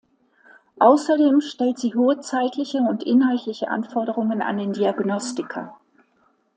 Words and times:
Außerdem 0.79 1.41
stellt 1.41 1.77
sie 1.77 1.93
hohe 1.93 2.19
zeitliche 2.21 2.79
und 2.79 3.03
inhaltliche 3.03 3.67
Anforderungen 3.69 4.41
an 4.41 4.57
den 4.57 4.73
Diagnostiker. 4.73 5.75